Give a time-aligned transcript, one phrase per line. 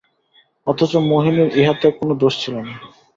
[0.67, 2.73] অথচ মোহিনীর ইহাতে কোনো দোষ ছিল না।